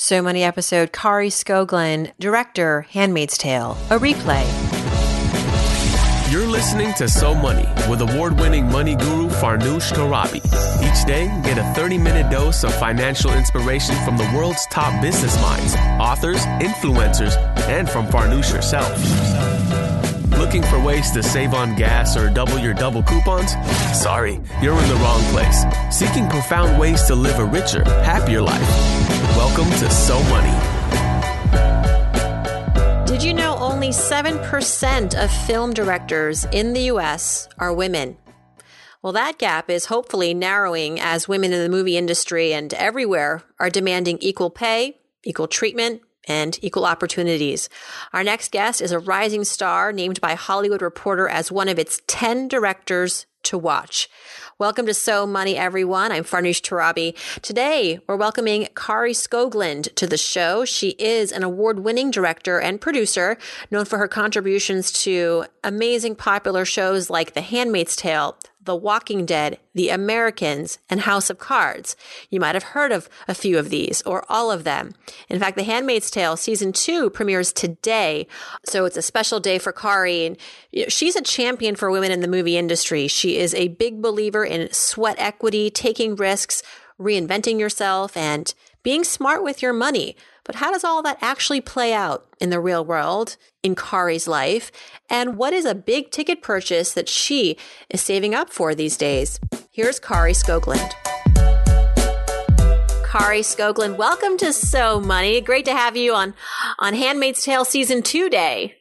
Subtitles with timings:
[0.00, 4.46] So Money episode Kari Skogland, director, Handmaid's Tale, a replay.
[6.30, 10.36] You're listening to So Money with award winning money guru Farnoosh Torabi.
[10.86, 15.34] Each day, get a 30 minute dose of financial inspiration from the world's top business
[15.42, 17.36] minds, authors, influencers,
[17.68, 18.88] and from Farnoosh herself.
[20.38, 23.50] Looking for ways to save on gas or double your double coupons?
[24.00, 25.64] Sorry, you're in the wrong place.
[25.90, 29.17] Seeking profound ways to live a richer, happier life.
[29.38, 30.58] Welcome to So Money.
[33.06, 38.16] Did you know only 7% of film directors in the US are women?
[39.00, 43.70] Well, that gap is hopefully narrowing as women in the movie industry and everywhere are
[43.70, 47.68] demanding equal pay, equal treatment, and equal opportunities.
[48.12, 52.00] Our next guest is a rising star named by Hollywood Reporter as one of its
[52.08, 54.08] 10 directors to watch.
[54.60, 56.10] Welcome to So Money, everyone.
[56.10, 57.14] I'm Farnoosh Torabi.
[57.42, 60.64] Today, we're welcoming Kari Skogland to the show.
[60.64, 63.38] She is an award winning director and producer
[63.70, 68.36] known for her contributions to amazing popular shows like The Handmaid's Tale,
[68.68, 71.96] the Walking Dead, The Americans, and House of Cards.
[72.28, 74.94] You might have heard of a few of these or all of them.
[75.30, 78.26] In fact, The Handmaid's Tale season two premieres today.
[78.66, 80.26] So it's a special day for Kari.
[80.26, 80.36] And
[80.92, 83.08] she's a champion for women in the movie industry.
[83.08, 86.62] She is a big believer in sweat equity, taking risks,
[87.00, 90.14] reinventing yourself, and being smart with your money.
[90.48, 94.72] But how does all that actually play out in the real world, in Kari's life?
[95.10, 97.58] And what is a big ticket purchase that she
[97.90, 99.38] is saving up for these days?
[99.70, 100.90] Here's Kari Skogland.
[103.04, 105.42] Kari Skogland, welcome to So Money.
[105.42, 106.32] Great to have you on
[106.78, 108.76] on Handmaid's Tale season 2 day.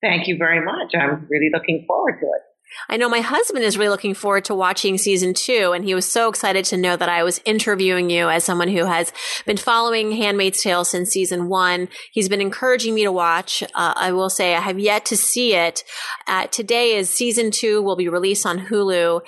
[0.00, 0.94] Thank you very much.
[0.94, 2.42] I'm really looking forward to it.
[2.88, 6.10] I know my husband is really looking forward to watching season two, and he was
[6.10, 9.12] so excited to know that I was interviewing you as someone who has
[9.44, 11.88] been following Handmaid's Tale since season one.
[12.12, 13.62] He's been encouraging me to watch.
[13.62, 15.84] Uh, I will say I have yet to see it.
[16.26, 19.20] Uh, today is season two will be released on Hulu.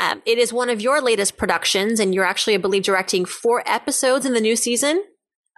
[0.00, 3.62] Um, it is one of your latest productions, and you're actually, I believe, directing four
[3.66, 5.04] episodes in the new season.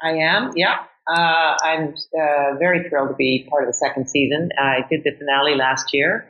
[0.03, 0.77] I am, yeah.
[1.09, 4.51] Uh, I'm uh, very thrilled to be part of the second season.
[4.59, 6.27] I did the finale last year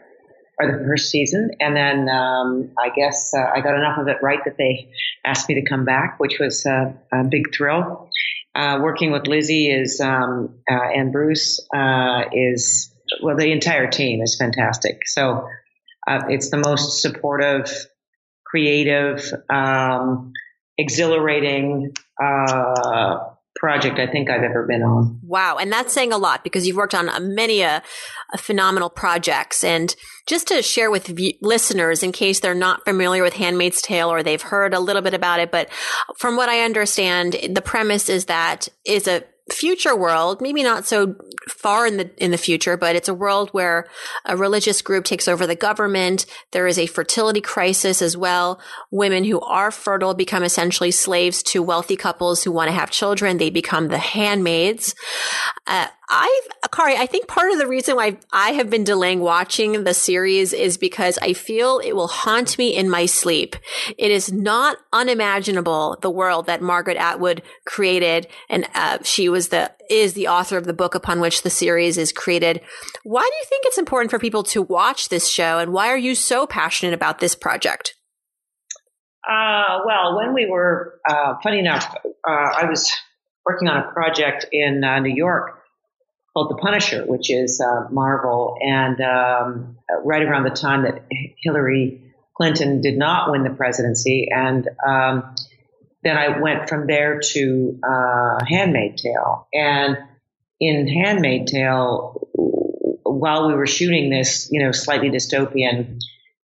[0.59, 1.51] or the first season.
[1.61, 4.91] And then um, I guess uh, I got enough of it right that they
[5.25, 8.11] asked me to come back, which was uh, a big thrill.
[8.55, 12.91] Uh, working with Lizzie is um, uh, and Bruce uh, is
[13.23, 15.07] well, the entire team is fantastic.
[15.07, 15.47] So
[16.09, 17.71] it's the most supportive,
[18.47, 20.33] creative, um,
[20.79, 21.93] exhilarating
[23.57, 25.21] project I think I've ever been on.
[25.23, 25.57] Wow.
[25.57, 27.83] And that's saying a lot because you've worked on uh, many a,
[28.33, 29.65] a phenomenal projects.
[29.65, 29.95] And
[30.27, 34.23] just to share with v- listeners in case they're not familiar with Handmaid's Tale or
[34.23, 35.71] they've heard a little bit about it, but
[36.17, 41.15] from what I understand, the premise is that is a future world, maybe not so
[41.49, 43.87] far in the in the future, but it's a world where
[44.25, 46.27] a religious group takes over the government.
[46.51, 48.61] There is a fertility crisis as well.
[48.91, 53.39] Women who are fertile become essentially slaves to wealthy couples who want to have children.
[53.39, 54.95] They become the handmaids.
[55.67, 59.83] Uh, I've, Kari, I think part of the reason why I have been delaying watching
[59.83, 63.57] the series is because I feel it will haunt me in my sleep.
[63.99, 69.73] It is not unimaginable the world that Margaret Atwood created, and uh, she was the
[69.91, 72.61] is the author of the book upon which the series is created.
[73.03, 75.99] Why do you think it's important for people to watch this show, and why are
[75.99, 77.95] you so passionate about this project?
[79.29, 82.93] Uh, well, when we were, uh, funny enough, uh, I was
[83.45, 85.63] working on a project in uh, New York
[86.37, 88.59] called The Punisher, which is uh, Marvel.
[88.61, 91.07] And um, right around the time that
[91.43, 95.35] Hillary Clinton did not win the presidency, and um,
[96.03, 99.49] then I went from there to uh, Handmaid Tale.
[99.55, 99.97] And
[100.61, 102.29] in Handmaid Tale,
[103.03, 106.01] while we were shooting this, you know, slightly dystopian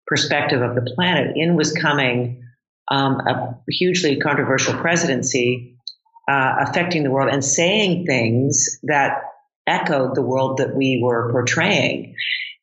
[0.08, 2.44] perspective of the planet, in was coming
[2.90, 5.78] um, a hugely controversial presidency
[6.28, 9.22] uh, affecting the world and saying things that
[9.68, 12.16] echoed the world that we were portraying.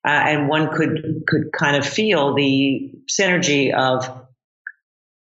[0.04, 4.22] Uh, and one could could kind of feel the synergy of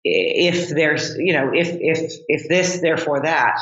[0.03, 3.57] if there's you know if if if this therefore that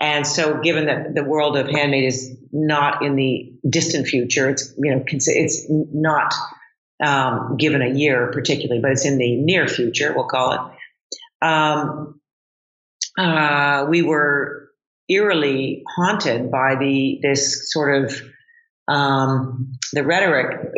[0.00, 4.72] and so given that the world of handmaid is not in the distant future it's
[4.78, 6.32] you know it's not
[7.02, 12.20] um, given a year particularly but it's in the near future we'll call it um,
[13.18, 14.59] uh, we were
[15.10, 18.22] eerily haunted by the this sort of
[18.88, 20.72] um, the rhetoric,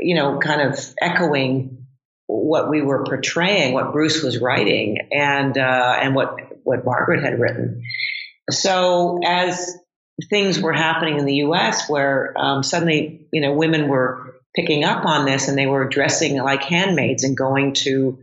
[0.00, 1.86] you know, kind of echoing
[2.26, 7.40] what we were portraying, what Bruce was writing, and uh, and what what Margaret had
[7.40, 7.82] written.
[8.50, 9.76] so as
[10.30, 15.04] things were happening in the U.S., where um, suddenly you know women were picking up
[15.06, 18.18] on this and they were dressing like handmaids and going to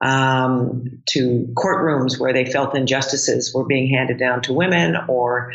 [0.00, 5.52] um, to courtrooms where they felt injustices were being handed down to women, or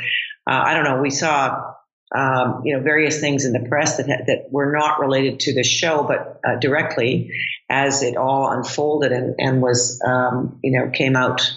[0.50, 1.02] uh, I don't know.
[1.02, 1.74] We saw
[2.16, 5.64] um, you know various things in the press that that were not related to the
[5.64, 7.32] show, but uh, directly
[7.70, 11.54] as it all unfolded and, and was um, you know came out.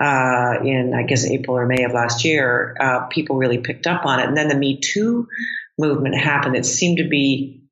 [0.00, 4.04] Uh, in I guess April or May of last year, uh, people really picked up
[4.04, 5.28] on it, and then the Me Too
[5.78, 6.56] movement happened.
[6.56, 7.62] It seemed to be,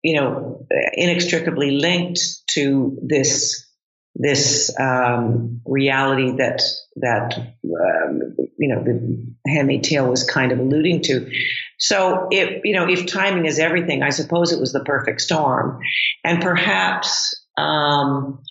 [0.00, 3.65] you know, inextricably linked to this
[4.18, 6.62] this um, reality that
[6.96, 8.22] that um,
[8.58, 11.30] you know the Handmaid Tale was kind of alluding to.
[11.78, 15.80] So, if you know, if timing is everything, I suppose it was the perfect storm,
[16.24, 18.42] and perhaps um,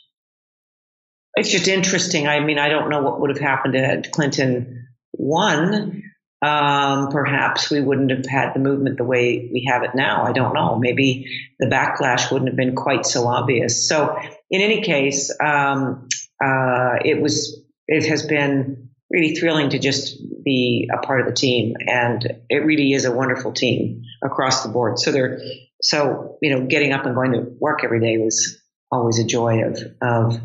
[1.35, 2.27] it's just interesting.
[2.27, 6.03] I mean, I don't know what would have happened had Clinton won.
[6.41, 10.25] Um, perhaps we wouldn't have had the movement the way we have it now.
[10.25, 10.77] I don't know.
[10.77, 11.25] Maybe
[11.59, 13.87] the backlash wouldn't have been quite so obvious.
[13.87, 14.19] So
[14.49, 16.07] in any case, um,
[16.43, 21.33] uh, it was it has been really thrilling to just be a part of the
[21.33, 24.99] team, and it really is a wonderful team across the board.
[24.99, 25.39] So they're
[25.81, 28.57] so you know getting up and going to work every day was
[28.91, 30.41] always a joy of of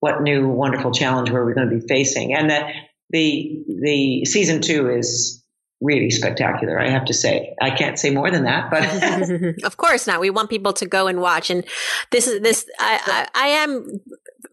[0.00, 2.72] what new wonderful challenge were we going to be facing, and that
[3.10, 5.44] the the season two is
[5.80, 6.80] really spectacular.
[6.80, 10.20] I have to say, I can't say more than that, but of course not.
[10.20, 11.50] We want people to go and watch.
[11.50, 11.64] And
[12.10, 12.66] this is this.
[12.78, 14.00] I, I, I am.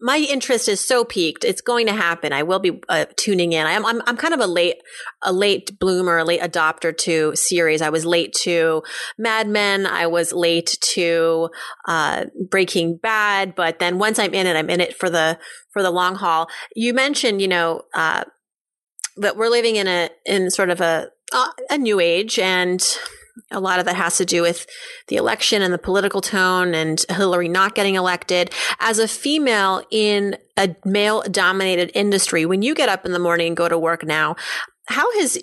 [0.00, 1.44] My interest is so piqued.
[1.44, 2.32] It's going to happen.
[2.32, 3.66] I will be uh, tuning in.
[3.66, 4.76] I'm, I'm I'm kind of a late
[5.22, 7.80] a late bloomer, a late adopter to series.
[7.80, 8.82] I was late to
[9.16, 9.86] Mad Men.
[9.86, 11.48] I was late to
[11.86, 13.54] uh, Breaking Bad.
[13.54, 15.38] But then once I'm in it, I'm in it for the
[15.72, 16.48] for the long haul.
[16.76, 17.82] You mentioned, you know.
[17.94, 18.24] Uh,
[19.16, 21.10] that we're living in a in sort of a
[21.70, 22.96] a new age and
[23.50, 24.66] a lot of that has to do with
[25.08, 28.52] the election and the political tone and Hillary not getting elected.
[28.78, 33.48] As a female in a male dominated industry, when you get up in the morning
[33.48, 34.36] and go to work now,
[34.86, 35.38] how has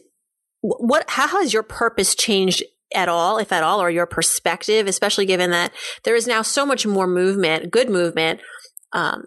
[0.62, 2.63] what how has your purpose changed
[2.94, 5.71] at all, if at all, or your perspective, especially given that
[6.03, 8.41] there is now so much more movement, good movement,
[8.94, 9.25] um,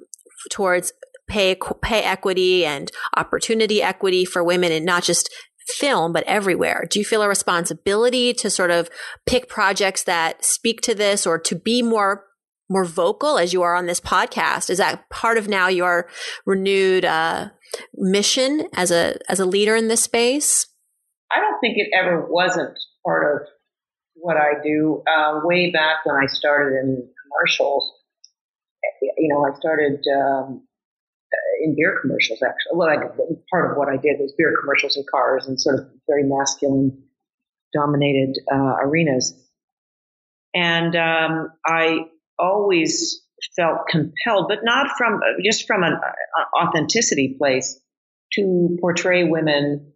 [0.51, 0.93] towards
[1.27, 5.29] pay pay equity and opportunity equity for women and not just
[5.67, 6.87] film, but everywhere.
[6.91, 8.91] Do you feel a responsibility to sort of
[9.27, 12.25] pick projects that speak to this or to be more
[12.71, 14.71] more vocal as you are on this podcast?
[14.71, 16.09] Is that part of now your
[16.47, 17.51] renewed uh,
[17.95, 20.67] mission as a as a leader in this space?
[21.35, 23.49] I don't think it ever wasn't part of
[24.15, 25.03] what I do.
[25.07, 27.91] Uh, way back when I started in commercials,
[29.01, 30.63] you know, I started um,
[31.63, 32.77] in beer commercials, actually.
[32.77, 32.97] Well, I,
[33.51, 37.03] part of what I did was beer commercials and cars and sort of very masculine
[37.73, 39.35] dominated uh, arenas.
[40.55, 42.07] And um, I
[42.39, 43.21] always
[43.57, 47.81] felt compelled, but not from just from an uh, authenticity place,
[48.33, 49.93] to portray women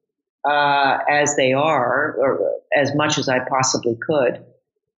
[0.48, 4.44] uh, as they are, or as much as I possibly could,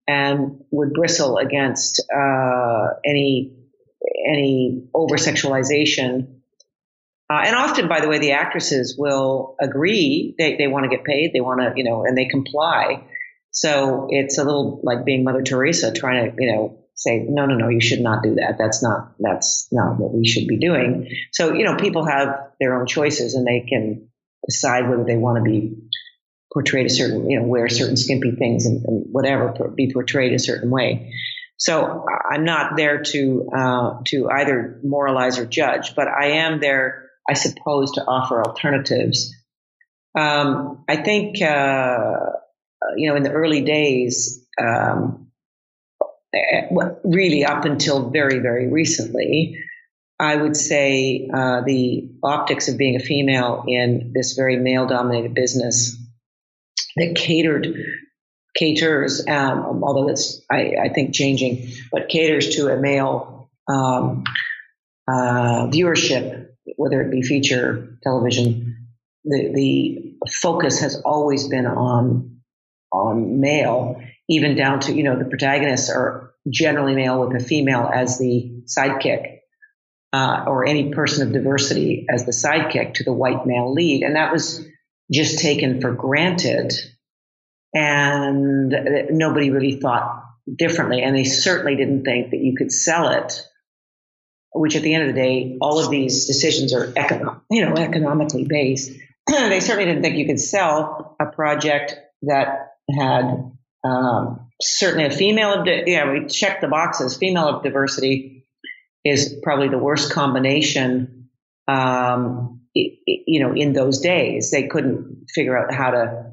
[0.07, 3.58] and would bristle against uh, any
[4.27, 6.39] any over sexualization
[7.31, 10.35] uh, and often, by the way, the actresses will agree.
[10.39, 11.33] They, they want to get paid.
[11.35, 13.05] They want to, you know, and they comply.
[13.51, 17.55] So it's a little like being Mother Teresa trying to, you know, say, no, no,
[17.55, 18.57] no, you should not do that.
[18.59, 21.11] That's not, that's not what we should be doing.
[21.33, 24.09] So, you know, people have their own choices and they can
[24.49, 25.77] decide whether they want to be
[26.53, 30.39] portrayed a certain, you know, wear certain skimpy things and, and whatever, be portrayed a
[30.39, 31.13] certain way.
[31.59, 37.09] So I'm not there to, uh, to either moralize or judge, but I am there
[37.29, 39.35] I suppose, to offer alternatives.
[40.15, 42.17] Um, I think, uh,
[42.97, 45.31] you know, in the early days, um,
[46.35, 46.69] eh,
[47.05, 49.63] really up until very, very recently,
[50.19, 55.35] I would say uh, the optics of being a female in this very male dominated
[55.35, 55.97] business
[56.97, 57.69] that catered
[58.59, 64.25] caters, um, although it's I, I, think changing, but caters to a male um,
[65.07, 68.89] uh, viewership whether it be feature television,
[69.25, 72.37] the, the focus has always been on
[72.91, 77.91] on male, even down to you know the protagonists are generally male with a female
[77.93, 79.41] as the sidekick,
[80.13, 84.17] uh, or any person of diversity as the sidekick to the white male lead, and
[84.17, 84.65] that was
[85.11, 86.73] just taken for granted,
[87.75, 88.75] and
[89.11, 93.45] nobody really thought differently, and they certainly didn't think that you could sell it
[94.55, 96.93] which at the end of the day, all of these decisions are
[97.51, 98.91] you know, economically based.
[99.29, 103.53] they certainly didn't think you could sell a project that had
[103.85, 107.17] um, certainly a female of, di- yeah, we checked the boxes.
[107.17, 108.47] Female of diversity
[109.05, 111.29] is probably the worst combination,
[111.69, 114.51] um, it, it, you know, in those days.
[114.51, 116.33] They couldn't figure out how to,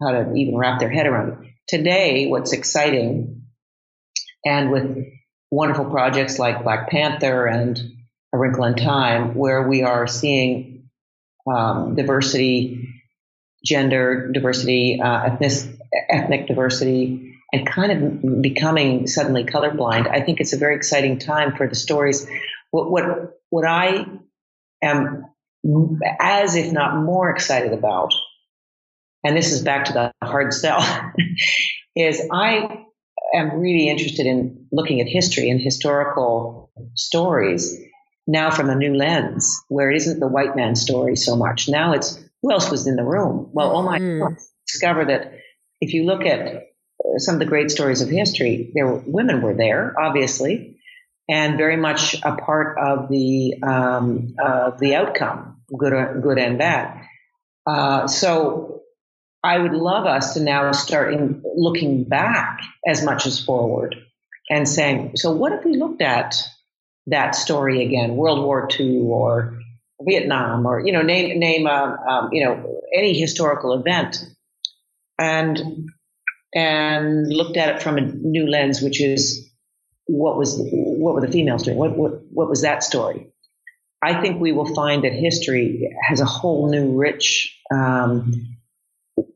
[0.00, 1.50] how to even wrap their head around it.
[1.66, 3.42] Today, what's exciting,
[4.44, 5.06] and with
[5.50, 7.78] wonderful projects like Black Panther and
[8.32, 10.88] A Wrinkle in Time, where we are seeing
[11.46, 12.88] um, diversity,
[13.64, 15.52] gender diversity, uh, ethnic,
[16.10, 20.08] ethnic diversity, and kind of becoming suddenly colorblind.
[20.08, 22.26] I think it's a very exciting time for the stories.
[22.70, 23.04] What what
[23.50, 24.06] what I
[24.82, 25.26] am
[26.20, 28.12] as if not more excited about,
[29.24, 30.80] and this is back to the hard sell,
[31.96, 32.84] is I
[33.34, 37.76] am really interested in looking at history and historical stories
[38.26, 41.68] now from a new lens, where it isn't the white man story so much.
[41.68, 43.48] Now it's who else was in the room?
[43.52, 44.20] Well, oh my mm.
[44.20, 45.32] God, discover that
[45.80, 46.66] if you look at
[47.16, 50.78] some of the great stories of history, there were, women were there, obviously,
[51.28, 56.58] and very much a part of the um, uh, the outcome, good or, good and
[56.58, 57.02] bad.
[57.66, 58.77] Uh, so
[59.42, 63.94] I would love us to now start in looking back as much as forward
[64.50, 66.42] and saying, so what if we looked at
[67.06, 69.58] that story again, World War II or
[70.02, 74.24] Vietnam or you know name name um, um, you know any historical event,
[75.18, 75.88] and
[76.54, 79.50] and looked at it from a new lens, which is
[80.06, 81.76] what was what were the females doing?
[81.76, 83.32] What what what was that story?
[84.00, 88.57] I think we will find that history has a whole new rich um,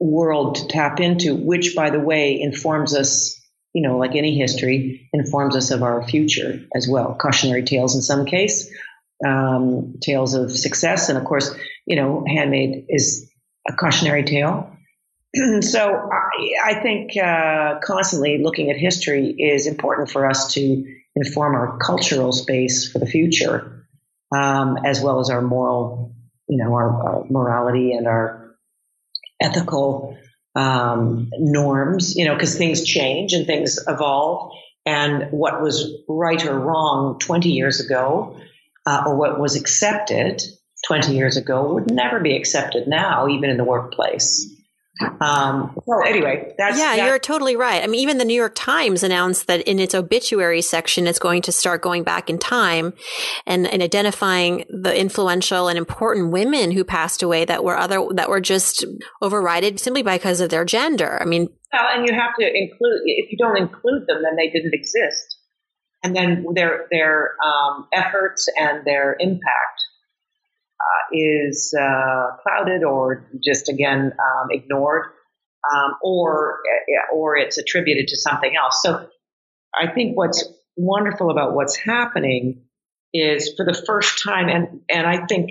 [0.01, 3.39] world to tap into, which, by the way, informs us.
[3.75, 7.17] You know, like any history, informs us of our future as well.
[7.19, 8.71] Cautionary tales in some case,
[9.27, 11.55] um, tales of success, and of course,
[11.87, 13.31] you know, Handmaid is
[13.67, 14.77] a cautionary tale.
[15.61, 20.85] so I, I think uh, constantly looking at history is important for us to
[21.15, 23.87] inform our cultural space for the future,
[24.35, 26.15] um, as well as our moral,
[26.49, 28.42] you know, our, our morality and our
[29.43, 30.17] ethical
[30.55, 32.17] um, norms.
[32.17, 34.53] You know, because things change and things evolve,
[34.87, 38.37] and what was right or wrong 20 years ago,
[38.87, 40.43] uh, or what was accepted
[40.87, 44.62] 20 years ago, would never be accepted now, even in the workplace.
[45.01, 47.07] Um, well, anyway, that's yeah, that.
[47.07, 47.83] you're totally right.
[47.83, 51.43] I mean, even the New York Times announced that in its obituary section, it's going
[51.43, 52.93] to start going back in time
[53.47, 58.29] and, and identifying the influential and important women who passed away that were other that
[58.29, 58.85] were just
[59.23, 61.19] overridden simply because of their gender.
[61.21, 64.51] I mean, well, and you have to include if you don't include them, then they
[64.51, 65.39] didn't exist,
[66.03, 69.81] and then their their um, efforts and their impact
[70.83, 75.07] uh, is uh, clouded or just again um, ignored,
[75.73, 78.81] um, or uh, or it's attributed to something else.
[78.83, 79.07] So
[79.75, 80.45] I think what's
[80.77, 82.63] wonderful about what's happening
[83.15, 85.51] is for the first time, and and I think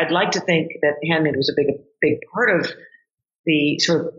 [0.00, 2.70] I'd like to think that Handmaid was a big big part of
[3.46, 4.14] the sort of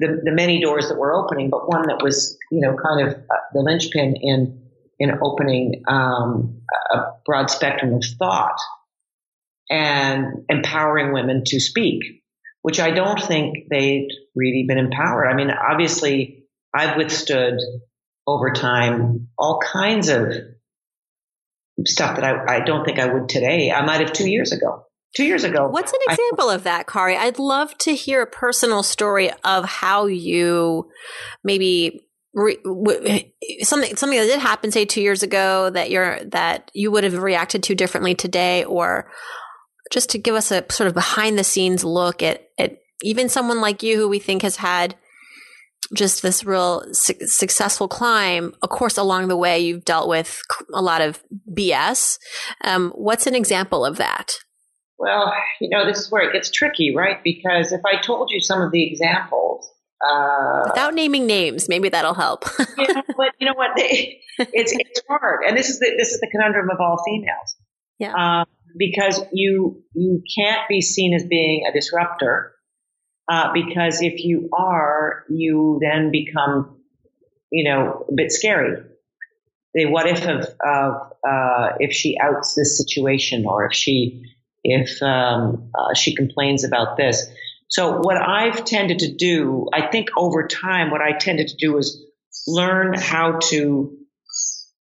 [0.00, 3.14] the, the many doors that were opening, but one that was you know kind of
[3.14, 4.62] uh, the linchpin in
[5.00, 6.60] in opening um,
[6.92, 8.58] a broad spectrum of thought
[9.70, 12.02] and empowering women to speak,
[12.62, 15.28] which I don't think they'd really been empowered.
[15.28, 17.58] I mean, obviously, I've withstood
[18.26, 20.32] over time all kinds of
[21.86, 23.70] stuff that I, I don't think I would today.
[23.70, 24.84] I might have two years ago.
[25.16, 25.66] Two years ago.
[25.68, 27.16] What's an example I, of that, Kari?
[27.16, 30.88] I'd love to hear a personal story of how you
[31.42, 33.24] maybe Re, w-
[33.62, 37.20] something something that did happen say 2 years ago that you're that you would have
[37.20, 39.10] reacted to differently today or
[39.90, 43.60] just to give us a sort of behind the scenes look at, at even someone
[43.60, 44.94] like you who we think has had
[45.94, 48.54] just this real su- successful climb.
[48.62, 50.40] Of course, along the way, you've dealt with
[50.72, 52.18] a lot of BS.
[52.62, 54.34] Um, what's an example of that?
[54.98, 57.22] Well, you know, this is where it gets tricky, right?
[57.24, 59.66] Because if I told you some of the examples,
[60.06, 62.44] uh, without naming names, maybe that'll help.
[62.56, 63.70] but you know what?
[63.76, 67.56] They, it's it's hard, and this is the this is the conundrum of all females.
[67.98, 68.14] Yeah.
[68.14, 72.54] Um, because you you can't be seen as being a disruptor
[73.30, 76.76] uh, because if you are, you then become
[77.50, 78.82] you know a bit scary.
[79.72, 84.24] The what if of, of uh, if she outs this situation or if she
[84.64, 87.24] if um, uh, she complains about this.
[87.68, 91.78] So what I've tended to do, I think over time, what I tended to do
[91.78, 92.04] is
[92.48, 93.96] learn how to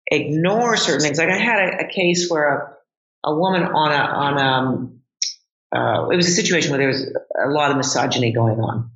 [0.10, 1.18] ignore certain things.
[1.18, 2.77] Like I had a, a case where a
[3.24, 4.98] a woman on a on um
[5.76, 7.06] uh, it was a situation where there was
[7.46, 8.90] a lot of misogyny going on.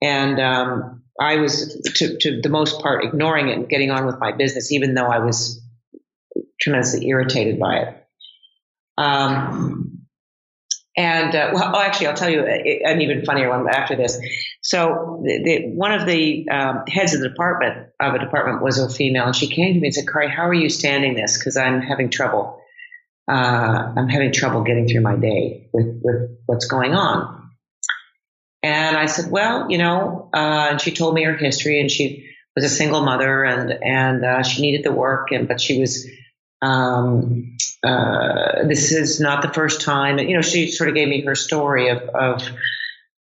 [0.00, 4.18] And um, I was, to, to the most part, ignoring it and getting on with
[4.18, 5.60] my business, even though I was
[6.60, 8.06] tremendously irritated by it.
[8.96, 10.06] Um,
[10.96, 14.18] and uh, well, oh, actually, I'll tell you an even funnier one after this.
[14.60, 18.78] So, the, the, one of the um, heads of the department of a department was
[18.78, 21.38] a female, and she came to me and said, "Kari, how are you standing this?
[21.38, 22.61] Because I'm having trouble.
[23.30, 27.50] Uh, I'm having trouble getting through my day with with what's going on."
[28.62, 32.28] And I said, "Well, you know," uh, and she told me her history, and she
[32.54, 36.06] was a single mother, and and uh, she needed the work, and but she was
[36.62, 40.18] um, uh, this is not the first time.
[40.18, 42.48] You know, she sort of gave me her story of of,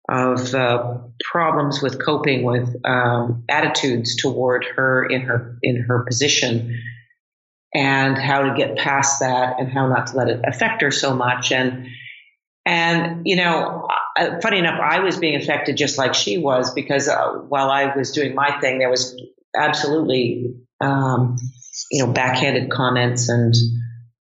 [0.08, 6.78] of uh, problems with coping with um, attitudes toward her in her in her position,
[7.74, 11.14] and how to get past that, and how not to let it affect her so
[11.14, 11.52] much.
[11.52, 11.86] And
[12.66, 13.88] and you know,
[14.42, 18.12] funny enough, I was being affected just like she was because uh, while I was
[18.12, 19.20] doing my thing, there was
[19.56, 21.36] absolutely um,
[21.90, 23.54] you know backhanded comments and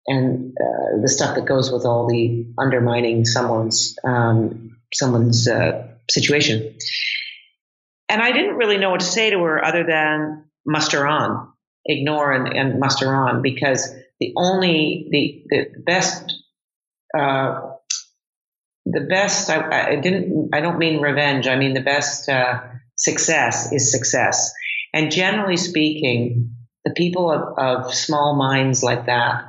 [0.07, 6.75] and uh, the stuff that goes with all the undermining someone's um, someone's uh, situation.
[8.09, 11.51] And I didn't really know what to say to her other than muster on,
[11.87, 16.33] ignore and, and muster on, because the only the the best
[17.17, 17.61] uh,
[18.85, 21.47] the best I, I, didn't I don't mean revenge.
[21.47, 22.61] I mean the best uh,
[22.95, 24.53] success is success.
[24.93, 29.43] And generally speaking, the people of, of small minds like that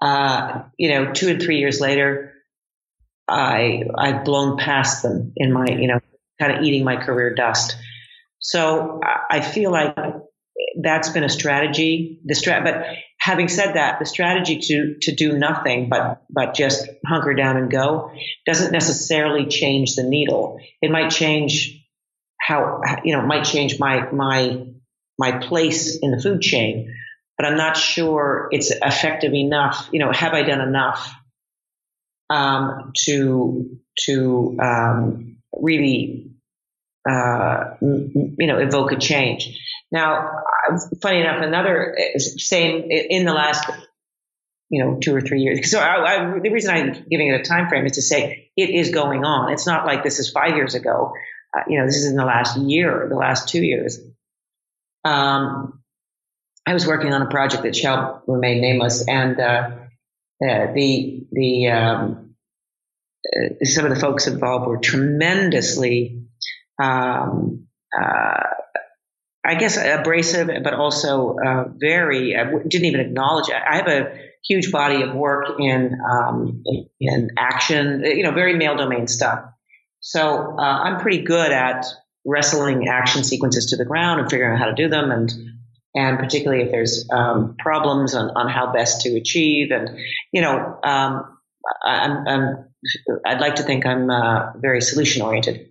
[0.00, 2.34] uh, you know, two and three years later,
[3.28, 6.00] I I've blown past them in my, you know,
[6.40, 7.76] kind of eating my career dust.
[8.38, 9.96] So I feel like
[10.82, 12.20] that's been a strategy.
[12.24, 12.86] The strat, but
[13.18, 17.70] having said that, the strategy to to do nothing but but just hunker down and
[17.70, 18.12] go
[18.46, 20.58] doesn't necessarily change the needle.
[20.82, 21.84] It might change
[22.40, 24.66] how you know, it might change my my
[25.18, 26.94] my place in the food chain,
[27.36, 29.88] but I'm not sure it's effective enough.
[29.92, 31.12] You know, have I done enough
[32.30, 36.32] um, to to um, really
[37.08, 39.58] uh, you know evoke a change?
[39.92, 40.42] Now,
[41.02, 43.68] funny enough, another same in the last
[44.70, 45.70] you know two or three years.
[45.70, 48.70] So I, I, the reason I'm giving it a time frame is to say it
[48.70, 49.52] is going on.
[49.52, 51.12] It's not like this is five years ago.
[51.56, 53.98] Uh, you know, this is in the last year, the last two years.
[55.04, 55.82] Um,
[56.66, 59.70] I was working on a project that shall remain nameless, and uh,
[60.44, 62.34] uh, the the um,
[63.24, 66.24] uh, some of the folks involved were tremendously,
[66.82, 68.42] um, uh,
[69.46, 72.34] I guess, abrasive, but also uh, very
[72.68, 73.54] didn't even acknowledge it.
[73.54, 76.62] I have a huge body of work in um,
[77.00, 79.44] in action, you know, very male domain stuff.
[80.00, 81.86] So uh, I'm pretty good at
[82.24, 85.32] wrestling action sequences to the ground and figuring out how to do them and
[85.96, 89.70] and particularly if there's um, problems on, on how best to achieve.
[89.70, 89.98] And,
[90.30, 91.38] you know, um,
[91.82, 92.64] I'm, I'm,
[93.24, 95.70] I'd like to think I'm uh, very solution oriented.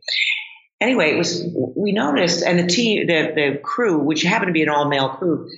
[0.81, 1.43] Anyway, it was,
[1.75, 5.09] we noticed, and the team, the, the crew, which happened to be an all male
[5.09, 5.49] crew,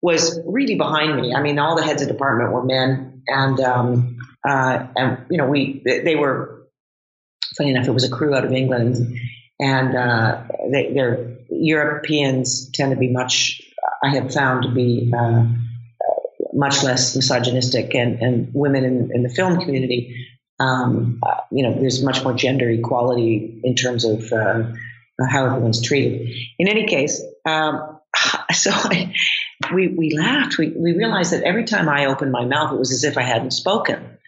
[0.00, 1.34] was really behind me.
[1.34, 5.46] I mean, all the heads of department were men, and um, uh, and you know,
[5.46, 6.66] we they were
[7.56, 7.86] funny enough.
[7.86, 8.96] It was a crew out of England,
[9.60, 13.62] and uh, they, they're Europeans tend to be much
[14.02, 15.44] I have found to be uh,
[16.52, 20.26] much less misogynistic, and, and women in, in the film community,
[20.62, 24.62] um, uh, you know, there's much more gender equality in terms of uh,
[25.28, 26.30] how everyone's treated.
[26.58, 27.98] In any case, um,
[28.52, 29.12] so I,
[29.74, 30.58] we we laughed.
[30.58, 33.22] We we realized that every time I opened my mouth, it was as if I
[33.22, 34.18] hadn't spoken,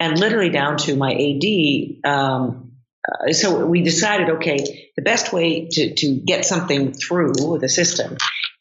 [0.00, 2.10] and literally down to my AD.
[2.10, 2.72] Um,
[3.06, 8.16] uh, so we decided, okay, the best way to, to get something through the system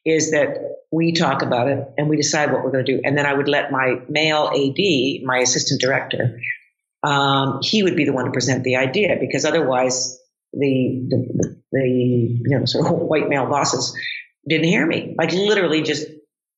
[0.05, 0.57] is that
[0.91, 3.01] we talk about it and we decide what we're going to do.
[3.05, 6.41] And then I would let my male AD, my assistant director,
[7.03, 10.17] um, he would be the one to present the idea because otherwise
[10.53, 13.95] the, the, the, you know, sort of white male bosses
[14.47, 16.07] didn't hear me, like literally just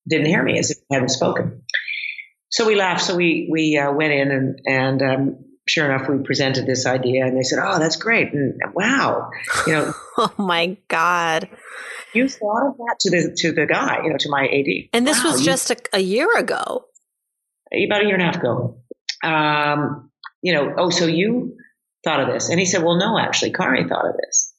[0.07, 1.63] didn't hear me as if I hadn't spoken.
[2.49, 3.03] So we laughed.
[3.03, 7.25] So we, we uh, went in and, and, um, sure enough, we presented this idea
[7.25, 8.31] and they said, Oh, that's great.
[8.33, 9.31] And wow,
[9.65, 11.49] you know, oh my God
[12.15, 14.89] you thought of that to the to the guy, you know, to my AD.
[14.93, 16.85] And this wow, was just a, a, year ago.
[17.71, 18.77] About a year and a half ago.
[19.23, 20.09] Um,
[20.45, 21.57] you know, oh, so you
[22.03, 22.49] thought of this?
[22.49, 24.53] And he said, well, no, actually, Kari thought of this.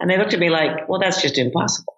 [0.00, 1.94] And they looked at me like, well, that's just impossible.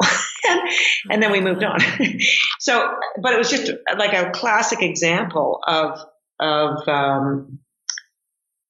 [1.10, 1.78] and then we moved on.
[2.60, 2.86] so,
[3.22, 5.98] but it was just like a classic example of
[6.38, 7.60] of um,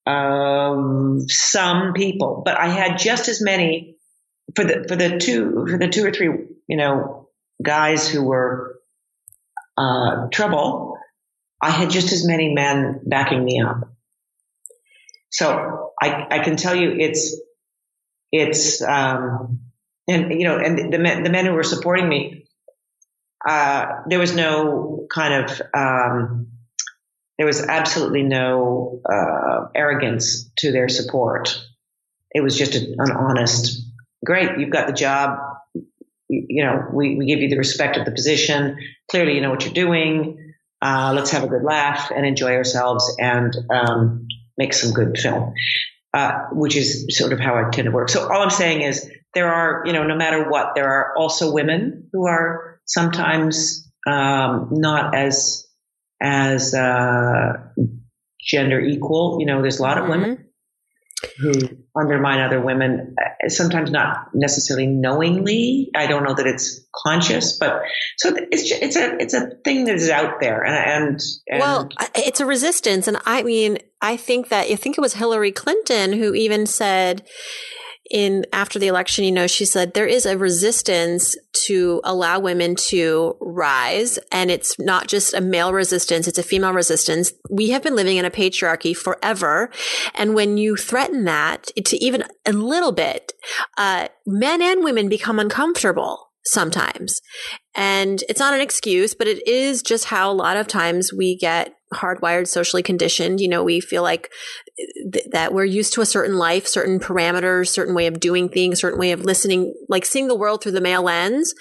[0.06, 3.96] um, some people, but I had just as many
[4.54, 6.28] for the for the two for the two or three
[6.68, 7.28] you know
[7.62, 8.78] guys who were
[9.76, 10.96] uh, trouble.
[11.60, 13.90] I had just as many men backing me up.
[15.30, 17.40] So I I can tell you it's
[18.32, 19.60] it's um,
[20.08, 22.46] and you know and the men the men who were supporting me
[23.46, 26.48] uh, there was no kind of um,
[27.38, 31.58] there was absolutely no uh, arrogance to their support.
[32.32, 33.82] It was just an honest,
[34.24, 35.38] great, you've got the job.
[36.28, 38.76] You know, we, we give you the respect of the position.
[39.10, 40.54] Clearly, you know what you're doing.
[40.82, 44.28] Uh, let's have a good laugh and enjoy ourselves and um,
[44.60, 45.54] make some good film,
[46.12, 48.10] uh, which is sort of how I tend to work.
[48.10, 51.52] So all I'm saying is there are, you know, no matter what, there are also
[51.52, 55.66] women who are sometimes um, not as
[56.20, 57.52] as uh,
[58.40, 59.38] gender equal.
[59.40, 60.48] You know, there's a lot of women
[61.24, 61.42] mm-hmm.
[61.42, 61.52] who
[61.96, 65.90] undermine other women, uh, sometimes not necessarily knowingly.
[65.94, 67.82] I don't know that it's conscious, but
[68.18, 71.60] so it's just, it's a it's a thing that is out there, and and, and
[71.60, 75.52] well, it's a resistance, and I mean, I think that I think it was Hillary
[75.52, 77.22] Clinton who even said
[78.10, 81.36] in after the election, you know, she said there is a resistance
[81.66, 84.18] to allow women to rise.
[84.32, 87.32] And it's not just a male resistance, it's a female resistance.
[87.48, 89.70] We have been living in a patriarchy forever.
[90.14, 93.32] And when you threaten that to even a little bit,
[93.78, 97.20] uh, men and women become uncomfortable sometimes.
[97.74, 101.36] And it's not an excuse, but it is just how a lot of times we
[101.36, 103.40] get hardwired, socially conditioned.
[103.40, 104.30] You know, we feel like
[104.78, 108.48] uh, th- that we're used to a certain life, certain parameters, certain way of doing
[108.48, 111.54] things, certain way of listening, like seeing the world through the male lens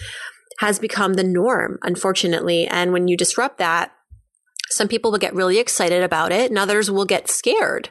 [0.59, 2.67] has become the norm, unfortunately.
[2.67, 3.91] And when you disrupt that,
[4.71, 7.89] some people will get really excited about it and others will get scared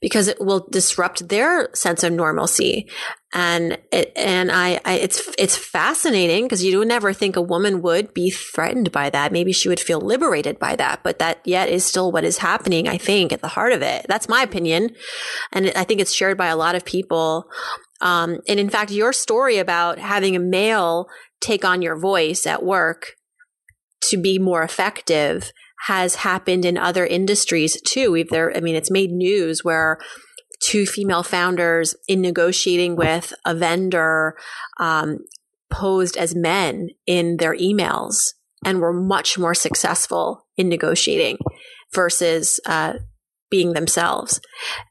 [0.00, 2.88] because it will disrupt their sense of normalcy.
[3.32, 7.82] And it, and I, I it's, it's fascinating because you would never think a woman
[7.82, 9.32] would be threatened by that.
[9.32, 12.88] Maybe she would feel liberated by that, but that yet is still what is happening.
[12.88, 14.06] I think at the heart of it.
[14.08, 14.90] That's my opinion.
[15.52, 17.48] And I think it's shared by a lot of people.
[18.00, 21.06] Um, and in fact, your story about having a male
[21.40, 23.14] take on your voice at work
[24.00, 25.52] to be more effective
[25.86, 28.10] has happened in other industries too.
[28.10, 29.98] We've there, I mean, it's made news where
[30.60, 34.36] two female founders in negotiating with a vendor
[34.78, 35.18] um,
[35.70, 38.16] posed as men in their emails
[38.64, 41.38] and were much more successful in negotiating
[41.94, 42.94] versus uh,
[43.50, 44.40] being themselves.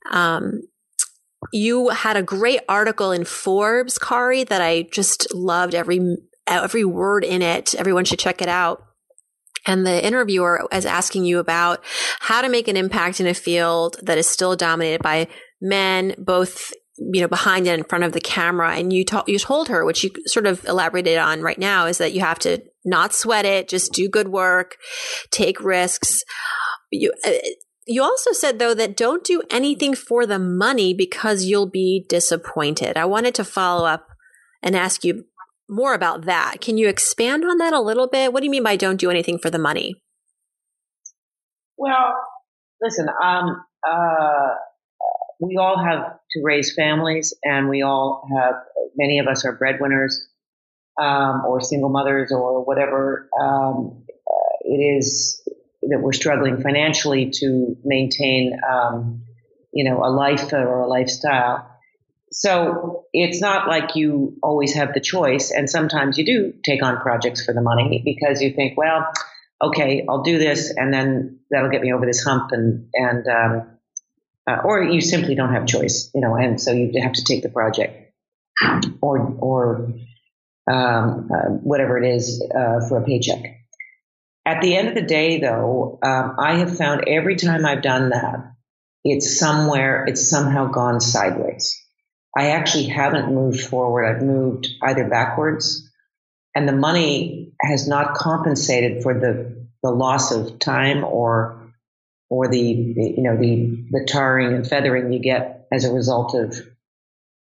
[0.10, 0.62] Um,
[1.52, 7.26] you had a great article in Forbes, Kari, that I just loved every every word
[7.26, 7.76] in it.
[7.76, 8.87] Everyone should check it out
[9.68, 11.84] and the interviewer is asking you about
[12.20, 15.28] how to make an impact in a field that is still dominated by
[15.62, 18.76] men, both you know behind and in front of the camera.
[18.76, 22.00] And you ta- you told her, which you sort of elaborated on right now, is
[22.00, 24.78] that you have to not sweat it, just do good work,
[25.30, 26.24] take risks.
[26.90, 27.12] You.
[27.26, 27.34] Uh,
[27.90, 32.98] you also said though that don't do anything for the money because you'll be disappointed.
[32.98, 34.08] I wanted to follow up
[34.62, 35.24] and ask you
[35.70, 36.62] more about that.
[36.62, 38.34] Can you expand on that a little bit?
[38.34, 40.02] What do you mean by don't do anything for the money?
[41.78, 42.16] Well,
[42.82, 44.56] listen, um, uh,
[45.40, 48.56] we all have to raise families, and we all have,
[48.96, 50.28] many of us are breadwinners
[51.00, 55.42] um, or single mothers or whatever um, uh, it is
[55.84, 59.24] that we're struggling financially to maintain, um,
[59.72, 61.77] you know, a life or a lifestyle.
[62.38, 65.52] So it's not like you always have the choice.
[65.52, 69.12] And sometimes you do take on projects for the money because you think, well,
[69.62, 73.68] okay, I'll do this and then that'll get me over this hump and, and, um,
[74.48, 77.42] uh, or you simply don't have choice, you know, and so you have to take
[77.42, 78.14] the project
[79.02, 79.94] or, or,
[80.72, 83.58] um, uh, whatever it is, uh, for a paycheck.
[84.46, 88.10] At the end of the day, though, um, I have found every time I've done
[88.10, 88.54] that,
[89.04, 91.84] it's somewhere, it's somehow gone sideways.
[92.38, 94.06] I actually haven't moved forward.
[94.06, 95.90] I've moved either backwards,
[96.54, 101.74] and the money has not compensated for the the loss of time or
[102.30, 106.62] or the you know the the tarring and feathering you get as a result of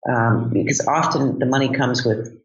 [0.06, 2.38] um, because often the money comes with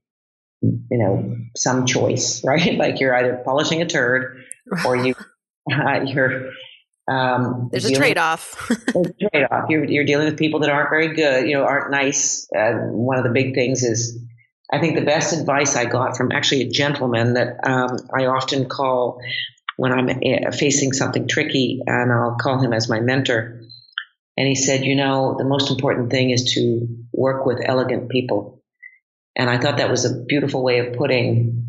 [0.61, 4.41] you know some choice right like you're either polishing a turd
[4.85, 5.15] or you
[5.71, 6.51] uh, you're
[7.07, 8.67] um, there's a trade off.
[8.93, 9.69] there's a trade off.
[9.69, 12.47] You're, you're dealing with people that aren't very good, you know, aren't nice.
[12.53, 14.19] Uh, one of the big things is,
[14.71, 18.67] I think the best advice I got from actually a gentleman that um, I often
[18.67, 19.21] call
[19.77, 23.61] when I'm uh, facing something tricky, and I'll call him as my mentor.
[24.35, 28.61] And he said, you know, the most important thing is to work with elegant people.
[29.35, 31.67] And I thought that was a beautiful way of putting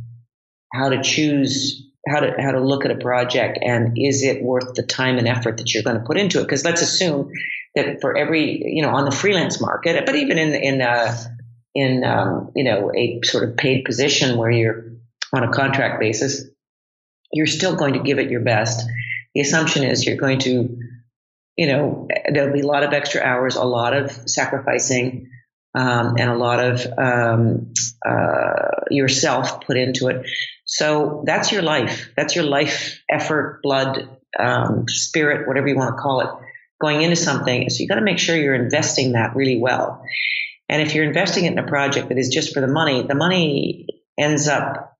[0.72, 4.74] how to choose how to how to look at a project and is it worth
[4.74, 7.30] the time and effort that you're going to put into it because let's assume
[7.74, 11.16] that for every you know on the freelance market but even in in uh,
[11.74, 14.92] in um, you know a sort of paid position where you're
[15.32, 16.44] on a contract basis
[17.32, 18.86] you're still going to give it your best
[19.34, 20.76] the assumption is you're going to
[21.56, 25.28] you know there'll be a lot of extra hours a lot of sacrificing
[25.74, 27.72] um, and a lot of um,
[28.06, 30.26] uh, yourself put into it.
[30.68, 32.10] So that's your life.
[32.14, 36.28] That's your life, effort, blood, um, spirit, whatever you want to call it,
[36.78, 37.70] going into something.
[37.70, 40.04] So you got to make sure you're investing that really well.
[40.68, 43.14] And if you're investing it in a project that is just for the money, the
[43.14, 43.86] money
[44.18, 44.98] ends up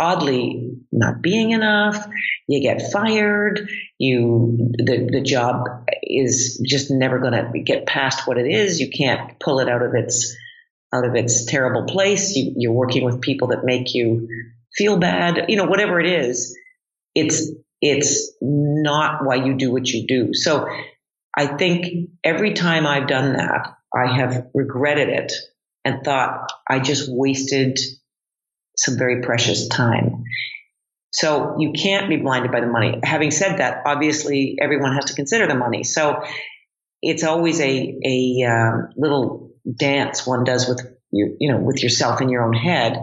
[0.00, 2.08] oddly not being enough.
[2.48, 3.70] You get fired.
[3.96, 5.66] You the the job
[6.02, 8.80] is just never going to get past what it is.
[8.80, 10.36] You can't pull it out of its
[10.92, 12.34] out of its terrible place.
[12.34, 14.26] You, you're working with people that make you
[14.76, 15.46] feel bad.
[15.48, 16.56] You know, whatever it is,
[17.14, 20.34] it's it's not why you do what you do.
[20.34, 20.68] So
[21.36, 25.32] I think every time I've done that, I have regretted it
[25.84, 27.78] and thought I just wasted
[28.76, 30.24] some very precious time.
[31.12, 33.00] So you can't be blinded by the money.
[33.02, 35.82] Having said that, obviously everyone has to consider the money.
[35.82, 36.22] So
[37.02, 40.80] it's always a a um, little dance one does with
[41.10, 42.96] you, you know, with yourself in your own head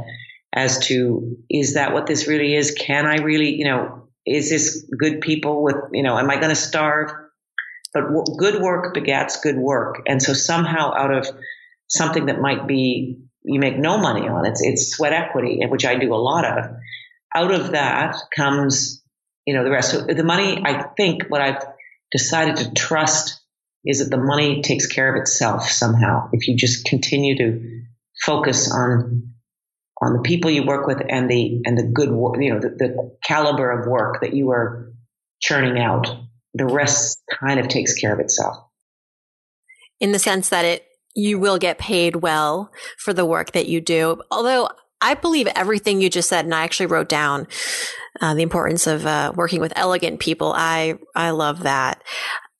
[0.57, 2.71] as to is that what this really is?
[2.71, 6.49] Can I really, you know, is this good people with, you know, am I going
[6.49, 7.11] to starve?
[7.93, 11.27] But w- good work begats good work, and so somehow out of
[11.87, 14.45] something that might be you make no money on.
[14.45, 16.65] It's it's sweat equity, which I do a lot of.
[17.33, 19.03] Out of that comes,
[19.45, 19.91] you know, the rest.
[19.91, 21.63] So the money, I think, what I've
[22.11, 23.41] decided to trust
[23.85, 26.29] is that the money takes care of itself somehow.
[26.33, 27.83] If you just continue to
[28.25, 29.33] focus on
[30.01, 32.69] on the people you work with and the and the good work, you know, the,
[32.69, 34.91] the caliber of work that you are
[35.41, 36.07] churning out,
[36.53, 38.57] the rest kind of takes care of itself.
[39.99, 43.81] In the sense that it you will get paid well for the work that you
[43.81, 44.21] do.
[44.29, 44.69] Although
[45.01, 47.47] I believe everything you just said, and I actually wrote down
[48.21, 50.53] uh, the importance of uh, working with elegant people.
[50.55, 52.03] I I love that.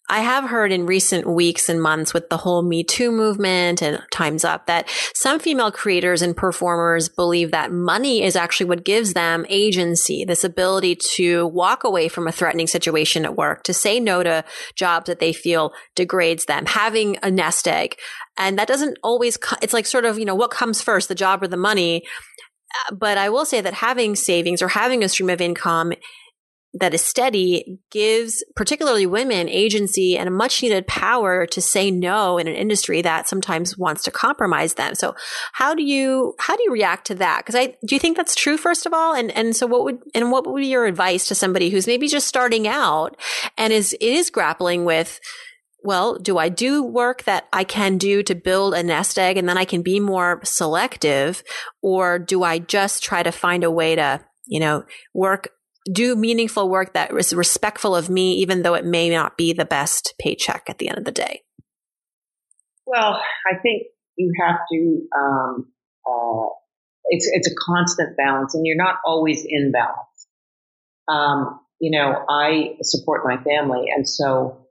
[0.09, 4.01] I have heard in recent weeks and months with the whole Me Too movement and
[4.11, 9.13] Time's Up that some female creators and performers believe that money is actually what gives
[9.13, 13.99] them agency, this ability to walk away from a threatening situation at work, to say
[13.99, 17.95] no to jobs that they feel degrades them, having a nest egg.
[18.37, 21.43] And that doesn't always, it's like sort of, you know, what comes first, the job
[21.43, 22.03] or the money?
[22.89, 25.91] Uh, but I will say that having savings or having a stream of income
[26.73, 32.37] that is steady gives particularly women agency and a much needed power to say no
[32.37, 34.93] in an industry that sometimes wants to compromise them.
[34.93, 35.15] So
[35.53, 37.39] how do you how do you react to that?
[37.39, 39.13] Because I do you think that's true first of all?
[39.13, 42.07] And and so what would and what would be your advice to somebody who's maybe
[42.07, 43.17] just starting out
[43.57, 45.19] and is is grappling with
[45.83, 49.47] well, do I do work that I can do to build a nest egg and
[49.47, 51.43] then I can be more selective?
[51.81, 55.49] Or do I just try to find a way to, you know, work
[55.91, 59.65] do meaningful work that is respectful of me, even though it may not be the
[59.65, 61.43] best paycheck at the end of the day?
[62.85, 63.21] Well,
[63.51, 65.01] I think you have to.
[65.15, 65.67] Um,
[66.05, 66.47] uh,
[67.05, 70.27] it's it's a constant balance, and you're not always in balance.
[71.07, 74.67] Um, you know, I support my family, and so,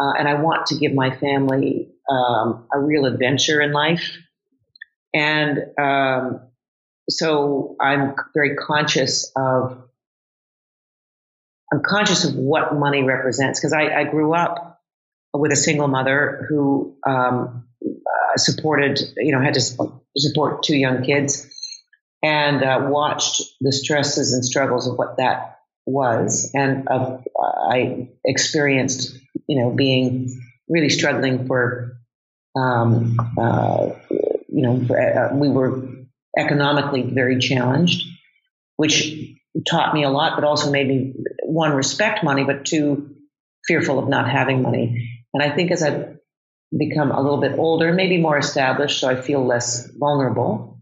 [0.00, 4.16] uh, and I want to give my family um, a real adventure in life,
[5.12, 6.40] and um,
[7.08, 9.87] so I'm very conscious of
[11.72, 14.80] I'm conscious of what money represents because I, I, grew up
[15.34, 19.60] with a single mother who um, uh, supported, you know, had to
[20.16, 21.46] support two young kids
[22.22, 26.50] and uh, watched the stresses and struggles of what that was.
[26.54, 31.98] And uh, I experienced, you know, being really struggling for,
[32.56, 33.90] um, uh,
[34.48, 35.86] you know, uh, we were
[36.36, 38.06] economically very challenged,
[38.76, 39.37] which
[39.68, 43.16] taught me a lot, but also made me one respect money, but two
[43.66, 45.24] fearful of not having money.
[45.34, 46.18] And I think as I've
[46.76, 50.80] become a little bit older, maybe more established, so I feel less vulnerable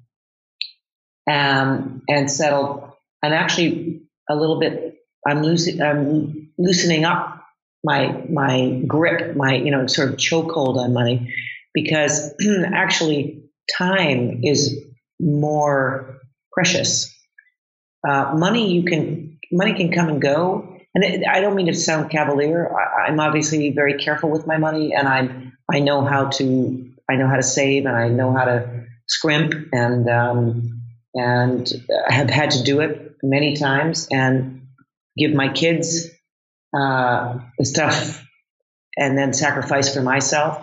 [1.28, 2.90] um, and settled.
[3.22, 4.98] I'm actually a little bit.
[5.26, 5.38] I'm.
[5.44, 7.44] I'm loosening up
[7.84, 11.34] my my grip, my you know sort of chokehold on money,
[11.74, 12.34] because
[12.74, 13.42] actually
[13.76, 14.78] time is
[15.18, 16.20] more
[16.52, 17.15] precious
[18.06, 22.10] uh, money you can money can come and go, and I don't mean to sound
[22.10, 22.70] cavalier.
[22.72, 27.16] I, I'm obviously very careful with my money, and I'm I know how to I
[27.16, 30.82] know how to save, and I know how to scrimp, and um,
[31.14, 31.70] and
[32.08, 34.62] have had to do it many times, and
[35.16, 36.08] give my kids
[36.76, 38.24] uh, stuff,
[38.96, 40.62] and then sacrifice for myself.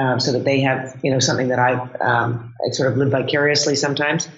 [0.00, 3.10] Um, so that they have, you know, something that I, um, I sort of live
[3.10, 4.28] vicariously sometimes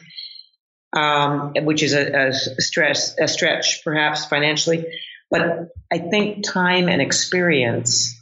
[0.92, 4.86] um, which is a, a stress, a stretch perhaps financially.
[5.30, 8.18] But I think time and experience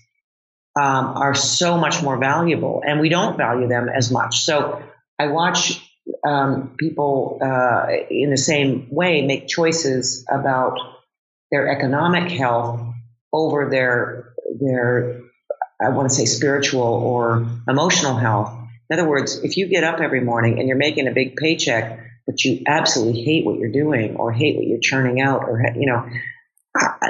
[0.79, 4.41] um, are so much more valuable, and we don't value them as much.
[4.41, 4.83] So
[5.19, 5.83] I watch
[6.27, 10.79] um, people uh, in the same way make choices about
[11.51, 12.81] their economic health
[13.33, 15.21] over their their
[15.81, 18.53] I want to say spiritual or emotional health.
[18.91, 22.01] In other words, if you get up every morning and you're making a big paycheck,
[22.29, 25.87] but you absolutely hate what you're doing or hate what you're churning out or, you
[25.91, 26.07] know,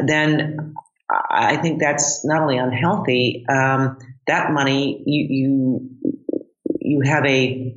[0.07, 0.75] then
[1.11, 6.15] I think that's not only unhealthy, um, that money, you, you,
[6.81, 7.75] you have a,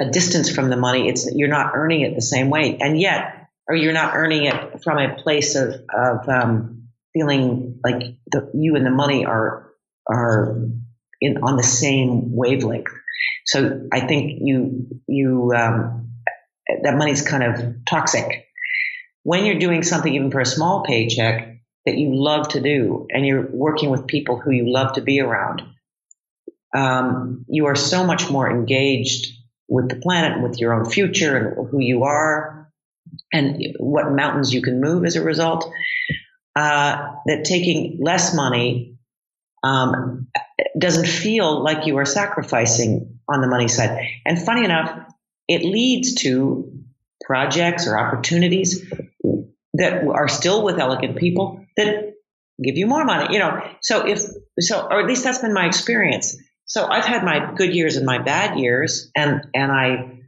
[0.00, 1.06] a distance from the money.
[1.06, 2.78] It's, you're not earning it the same way.
[2.80, 8.16] And yet, or you're not earning it from a place of, of, um, feeling like
[8.32, 9.70] the, you and the money are,
[10.08, 10.62] are
[11.20, 12.90] in, on the same wavelength.
[13.44, 16.00] So I think you, you, um,
[16.84, 18.46] that money's kind of toxic.
[19.24, 23.26] When you're doing something even for a small paycheck that you love to do and
[23.26, 25.62] you're working with people who you love to be around,
[26.76, 29.32] um, you are so much more engaged
[29.68, 32.70] with the planet with your own future and who you are
[33.32, 35.70] and what mountains you can move as a result.
[36.56, 38.96] Uh, that taking less money
[39.64, 40.28] um,
[40.78, 43.98] doesn't feel like you are sacrificing on the money side.
[44.24, 45.13] And funny enough,
[45.48, 46.72] it leads to
[47.24, 48.84] projects or opportunities
[49.74, 52.14] that are still with elegant people that
[52.62, 53.62] give you more money, you know.
[53.82, 54.20] So if
[54.60, 56.36] so, or at least that's been my experience.
[56.66, 60.20] So I've had my good years and my bad years, and and I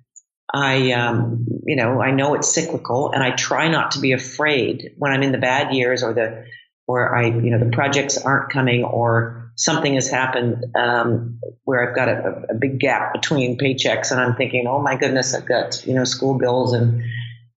[0.53, 4.93] I um, you know I know it's cyclical, and I try not to be afraid
[4.99, 6.45] when I'm in the bad years or the
[6.87, 11.97] or I you know the projects aren't coming or something has happened um, where I've
[11.97, 15.85] got a, a, big gap between paychecks, and I'm thinking, oh my goodness, I've got
[15.87, 17.03] you know school bills and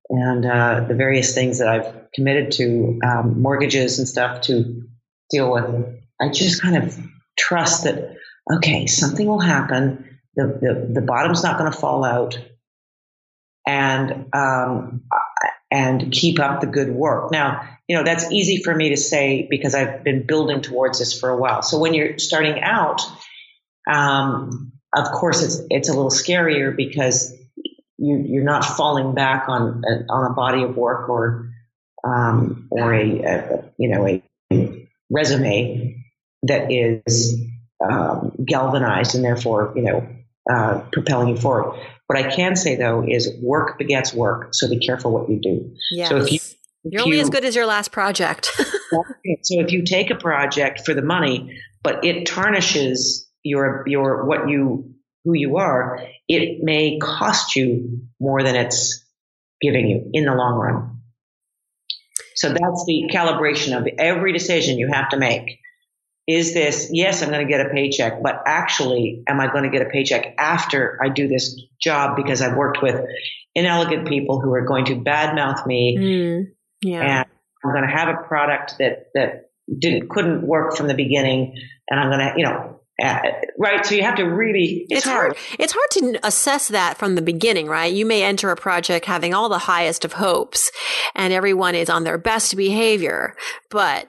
[0.09, 4.83] and uh, the various things that I've committed to, um, mortgages and stuff to
[5.29, 5.85] deal with.
[6.19, 6.97] I just kind of
[7.37, 8.15] trust that
[8.51, 10.19] okay, something will happen.
[10.35, 12.39] The the, the bottom's not going to fall out,
[13.67, 15.03] and um,
[15.71, 17.31] and keep up the good work.
[17.31, 21.19] Now, you know, that's easy for me to say because I've been building towards this
[21.19, 21.61] for a while.
[21.61, 23.01] So when you're starting out,
[23.89, 27.33] um, of course, it's it's a little scarier because
[27.97, 31.51] you, you're not falling back on on a body of work or
[32.03, 36.03] um, or a, a, you know a resume
[36.43, 37.39] that is
[37.83, 40.07] um, galvanized and therefore you know
[40.51, 41.79] uh, propelling you forward.
[42.09, 45.75] What I can say though is work begets work, so be careful what you do.
[45.91, 46.09] Yes.
[46.09, 46.39] So if you
[46.83, 48.45] you're only you, as good as your last project.
[48.55, 49.03] so
[49.59, 54.95] if you take a project for the money, but it tarnishes your your what you
[55.23, 59.05] who you are, it may cost you more than it's
[59.61, 61.01] giving you in the long run.
[62.33, 65.59] So that's the calibration of every decision you have to make
[66.29, 69.71] is this, yes, I'm going to get a paycheck, but actually, am I going to
[69.71, 73.03] get a paycheck after I do this job because I've worked with
[73.55, 76.43] inelegant people who are going to badmouth me mm,
[76.81, 77.01] yeah.
[77.01, 77.29] and
[77.65, 81.55] I'm going to have a product that, that didn't, couldn't work from the beginning
[81.89, 83.21] and I'm going to, you know, uh,
[83.57, 83.83] right.
[83.83, 85.35] So you have to really, it's, it's hard.
[85.35, 85.37] hard.
[85.57, 87.91] It's hard to assess that from the beginning, right?
[87.91, 90.71] You may enter a project having all the highest of hopes
[91.15, 93.35] and everyone is on their best behavior,
[93.71, 94.07] but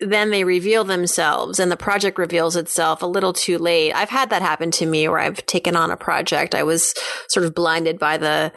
[0.00, 3.92] then they reveal themselves and the project reveals itself a little too late.
[3.92, 6.54] I've had that happen to me where I've taken on a project.
[6.54, 6.94] I was
[7.28, 8.52] sort of blinded by the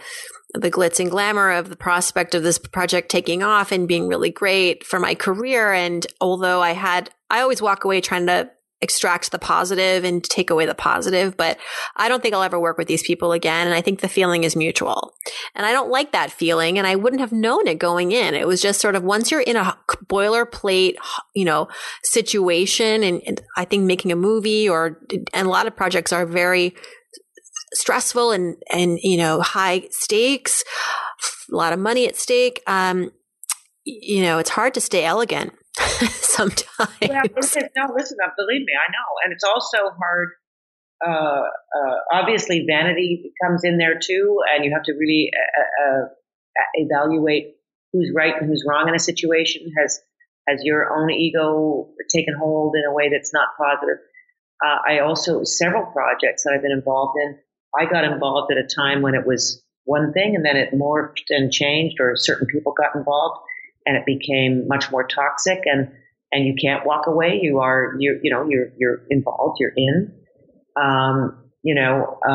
[0.53, 4.31] the glitz and glamour of the prospect of this project taking off and being really
[4.31, 5.73] great for my career.
[5.73, 8.49] And although I had, I always walk away trying to
[8.81, 11.57] extract the positive and take away the positive, but
[11.95, 13.65] I don't think I'll ever work with these people again.
[13.65, 15.13] And I think the feeling is mutual.
[15.55, 16.77] And I don't like that feeling.
[16.77, 18.35] And I wouldn't have known it going in.
[18.35, 20.95] It was just sort of once you're in a boilerplate,
[21.33, 21.67] you know,
[22.03, 24.99] situation, and, and I think making a movie or,
[25.33, 26.75] and a lot of projects are very
[27.73, 30.63] stressful and, and, you know, high stakes,
[31.51, 32.61] a lot of money at stake.
[32.67, 33.11] Um,
[33.85, 35.53] you know, it's hard to stay elegant
[36.21, 37.01] sometimes.
[37.01, 38.35] No, listen, up.
[38.37, 39.09] believe me, I know.
[39.23, 40.29] And it's also hard.
[41.05, 46.05] Uh, uh, obviously, vanity comes in there too, and you have to really uh, uh,
[46.05, 47.57] uh evaluate
[47.93, 49.71] who's right and who's wrong in a situation?
[49.79, 49.99] Has
[50.47, 53.97] has your own ego taken hold in a way that's not positive?
[54.65, 57.37] Uh, I also several projects that I've been involved in.
[57.77, 61.29] I got involved at a time when it was one thing, and then it morphed
[61.29, 63.41] and changed, or certain people got involved,
[63.87, 65.61] and it became much more toxic.
[65.65, 65.91] And
[66.31, 67.39] and you can't walk away.
[67.41, 69.57] You are you you know you're you're involved.
[69.59, 70.13] You're in.
[70.79, 72.29] Um, you know, uh,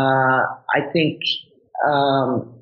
[0.75, 1.21] I think
[1.87, 2.61] um,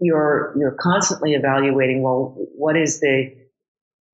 [0.00, 2.02] you're you're constantly evaluating.
[2.02, 3.34] Well, what is the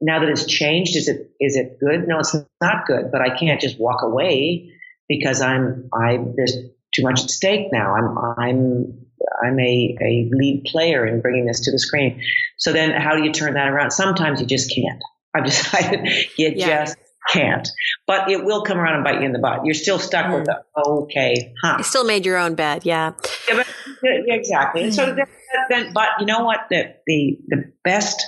[0.01, 0.97] now that it's changed?
[0.97, 2.07] Is it is it good?
[2.07, 3.11] No, it's not good.
[3.11, 4.73] But I can't just walk away
[5.09, 6.57] because I'm I there's
[6.95, 7.95] too much at stake now.
[7.95, 9.06] I'm I'm
[9.43, 12.23] I'm a, a lead player in bringing this to the screen.
[12.59, 13.91] So then, how do you turn that around?
[13.91, 15.03] Sometimes you just can't.
[15.35, 16.85] I've decided you yeah.
[16.85, 16.97] just
[17.33, 17.69] can't.
[18.07, 19.65] But it will come around and bite you in the butt.
[19.65, 20.35] You're still stuck mm.
[20.35, 21.77] with the okay, huh?
[21.79, 23.13] You still made your own bed, yeah.
[23.49, 23.67] Yeah, but,
[24.03, 24.85] exactly.
[24.85, 24.93] Mm.
[24.93, 25.27] So then,
[25.69, 26.61] then, but you know what?
[26.71, 28.25] The the the best.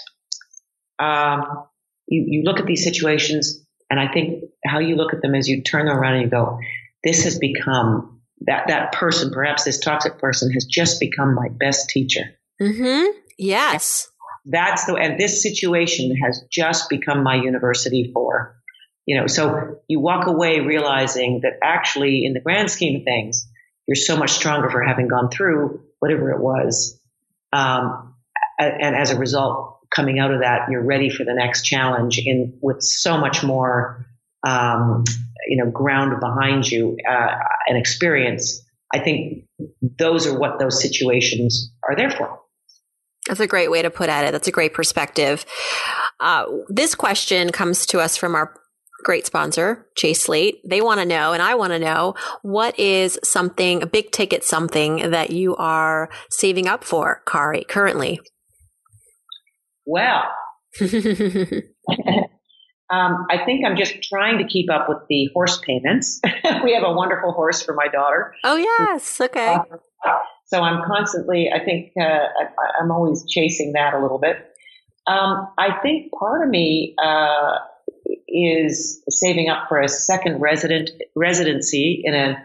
[0.98, 1.44] Um,
[2.08, 5.48] you you look at these situations, and I think how you look at them is
[5.48, 6.58] you turn them around and you go,
[7.04, 11.88] "This has become that that person, perhaps this toxic person, has just become my best
[11.90, 12.22] teacher."
[12.60, 13.18] Mm-hmm.
[13.38, 14.10] Yes.
[14.44, 18.58] That's the and this situation has just become my university for
[19.08, 23.48] you know, so you walk away realizing that actually, in the grand scheme of things,
[23.86, 27.00] you're so much stronger for having gone through whatever it was.
[27.50, 28.14] Um,
[28.58, 32.58] and as a result, coming out of that, you're ready for the next challenge in
[32.60, 34.04] with so much more,
[34.46, 35.04] um,
[35.48, 37.34] you know, ground behind you uh,
[37.66, 38.62] and experience.
[38.94, 39.44] I think
[39.98, 42.40] those are what those situations are there for.
[43.26, 44.32] That's a great way to put at it.
[44.32, 45.44] That's a great perspective.
[46.20, 48.54] Uh, this question comes to us from our
[49.04, 50.60] great sponsor, Chase Slate.
[50.64, 54.44] They want to know, and I want to know, what is something, a big ticket
[54.44, 58.20] something that you are saving up for, Kari, currently?
[59.86, 60.24] Well,
[62.90, 66.20] um, I think I'm just trying to keep up with the horse payments.
[66.64, 68.34] we have a wonderful horse for my daughter.
[68.44, 69.20] Oh, yes.
[69.20, 69.56] Okay.
[70.46, 74.36] so I'm constantly, I think uh, I, am always chasing that a little bit.
[75.06, 77.58] Um, I think part of me, uh,
[78.28, 82.36] is saving up for a second resident residency in an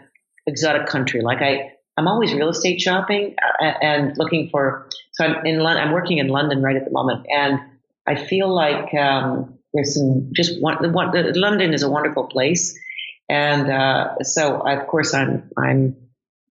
[0.46, 1.20] exotic country.
[1.22, 4.88] Like I, I'm always real estate shopping uh, and looking for.
[5.12, 5.86] So I'm in London.
[5.86, 7.60] I'm working in London right at the moment, and
[8.06, 11.12] I feel like um, there's some just one, one.
[11.34, 12.78] London is a wonderful place,
[13.28, 15.96] and uh, so I, of course I'm I'm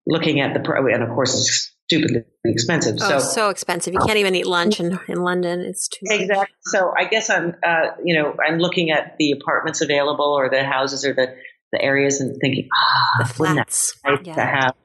[0.05, 2.97] looking at the and of course it's stupidly expensive.
[3.01, 3.93] Oh, so, so expensive.
[3.93, 5.61] You can't even eat lunch in, in London.
[5.61, 6.35] It's too exactly.
[6.35, 6.49] Much.
[6.63, 10.63] So I guess I'm, uh, you know, I'm looking at the apartments available or the
[10.63, 11.35] houses or the,
[11.71, 13.95] the areas and thinking, ah, the flats.
[14.05, 14.35] Nice yeah.
[14.35, 14.75] to have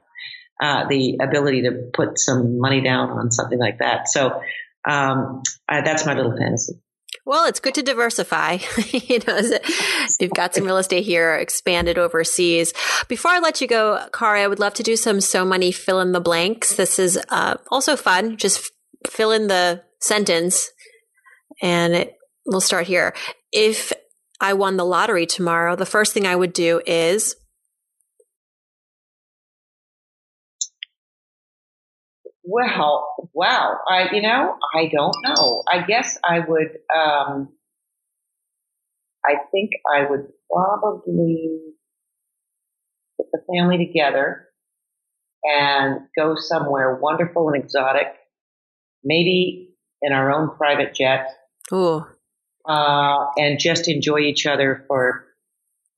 [0.61, 4.09] uh, the ability to put some money down on something like that.
[4.09, 4.41] So
[4.87, 6.73] um, I, that's my little fantasy.
[7.27, 8.59] Well, it's good to diversify.
[8.91, 9.41] you know,
[10.17, 12.73] you've got some real estate here, expanded overseas.
[13.09, 15.99] Before I let you go, Kari, I would love to do some so many fill
[15.99, 16.75] in the blanks.
[16.75, 18.37] This is uh, also fun.
[18.37, 18.71] Just
[19.09, 20.71] fill in the sentence,
[21.61, 22.15] and it,
[22.45, 23.13] we'll start here.
[23.51, 23.91] If
[24.39, 27.35] I won the lottery tomorrow, the first thing I would do is
[32.49, 33.77] Well, wow.
[33.89, 35.63] I, you know, I don't know.
[35.69, 37.49] I guess I would, um,
[39.25, 41.59] I think I would probably
[43.17, 44.47] put the family together
[45.43, 48.07] and go somewhere wonderful and exotic,
[49.03, 51.27] maybe in our own private jet.
[51.73, 52.05] Ooh.
[52.65, 55.25] Uh, and just enjoy each other for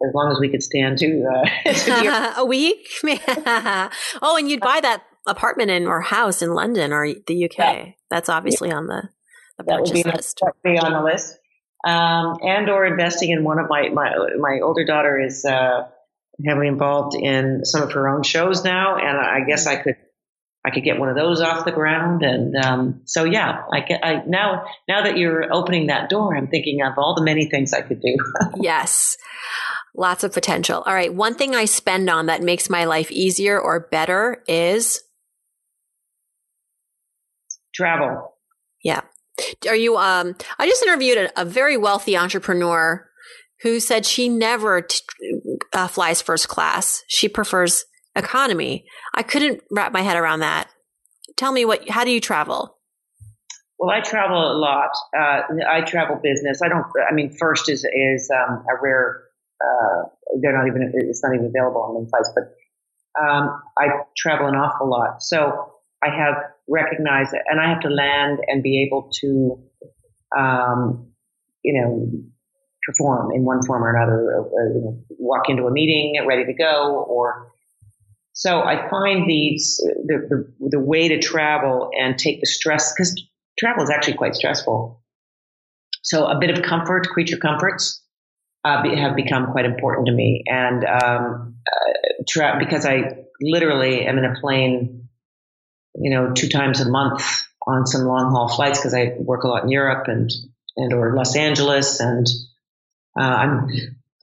[0.03, 2.87] as long as we could stand to, uh, a week.
[3.05, 7.57] oh, and you'd buy that apartment in or house in London or the UK.
[7.57, 7.85] Yeah.
[8.09, 8.77] That's obviously yeah.
[8.77, 9.09] on the,
[9.57, 10.41] the that would be, list.
[10.63, 11.37] Be on the list.
[11.85, 15.87] Um, and or investing in one of my my my older daughter is uh,
[16.45, 19.95] heavily involved in some of her own shows now, and I guess I could
[20.65, 22.21] I could get one of those off the ground.
[22.23, 26.81] And um, so yeah, I, I now now that you're opening that door, I'm thinking
[26.81, 28.17] of all the many things I could do.
[28.59, 29.17] yes.
[29.95, 30.83] Lots of potential.
[30.85, 31.13] All right.
[31.13, 35.01] One thing I spend on that makes my life easier or better is
[37.79, 38.35] travel.
[38.83, 39.01] Yeah.
[39.67, 43.07] Are you, um, I just interviewed a, a very wealthy entrepreneur
[43.61, 44.99] who said she never t-
[45.71, 47.03] uh, flies first class.
[47.07, 48.85] She prefers economy.
[49.13, 50.67] I couldn't wrap my head around that.
[51.37, 52.77] Tell me what, how do you travel?
[53.77, 54.91] Well, I travel a lot.
[55.17, 56.61] Uh, I travel business.
[56.61, 59.23] I don't, I mean, first is, is, um, a rare,
[59.63, 60.09] uh,
[60.41, 62.43] they're not even, it's not even available on the flights, but,
[63.23, 65.23] um, I travel an awful lot.
[65.23, 66.35] So I have
[66.69, 69.59] recognize it, and I have to land and be able to,
[70.37, 71.11] um,
[71.63, 72.09] you know,
[72.87, 77.51] perform in one form or another, walk into a meeting ready to go, or
[78.33, 83.21] so I find these the, the the way to travel and take the stress because
[83.59, 85.01] travel is actually quite stressful.
[86.03, 88.01] So a bit of comfort, creature comforts,
[88.63, 94.05] uh, be, have become quite important to me, and um, uh, tra- because I literally
[94.05, 95.08] am in a plane,
[95.95, 97.23] you know, two times a month
[97.65, 100.31] on some long haul flights because I work a lot in Europe and
[100.77, 102.27] and or Los Angeles, and
[103.19, 103.67] uh, I'm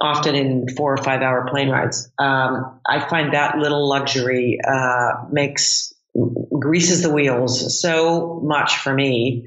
[0.01, 2.11] often in four or five hour plane rides.
[2.19, 5.95] Um, I find that little luxury uh, makes
[6.59, 9.47] greases the wheels so much for me.